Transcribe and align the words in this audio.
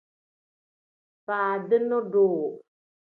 Faadini 1.25 1.99
duu. 2.11 2.39